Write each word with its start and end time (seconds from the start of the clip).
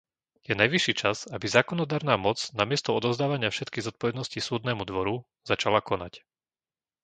Je 0.49 0.53
najvyšší 0.61 0.93
čas, 1.01 1.17
aby 1.35 1.45
zákonodarná 1.55 2.15
moc 2.25 2.37
namiesto 2.59 2.89
odovzdávania 2.99 3.49
všetkej 3.53 3.81
zodpovednosti 3.93 4.39
Súdnemu 4.47 4.81
dvoru 4.91 5.15
začala 5.49 5.77
konať. 5.89 6.13